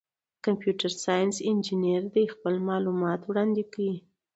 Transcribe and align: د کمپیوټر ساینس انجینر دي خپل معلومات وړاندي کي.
د 0.33 0.35
کمپیوټر 0.45 0.91
ساینس 1.03 1.35
انجینر 1.49 2.03
دي 2.13 2.23
خپل 2.33 2.53
معلومات 2.69 3.21
وړاندي 3.25 3.65
کي. 3.73 3.91